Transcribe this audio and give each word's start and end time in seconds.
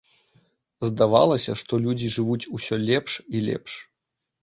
Здавалася, 0.89 1.51
што 1.63 1.81
людзі 1.85 2.07
жывуць 2.17 2.41
усё 2.59 2.83
лепш 2.91 3.23
і 3.35 3.47
лепш. 3.53 3.81